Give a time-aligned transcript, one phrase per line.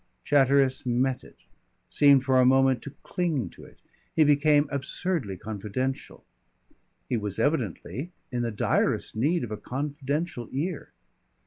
[0.23, 1.37] Chatteris met it,
[1.87, 3.77] seemed for a moment to cling to it.
[4.15, 6.25] He became absurdly confidential.
[7.07, 10.91] He was evidently in the direst need of a confidential ear.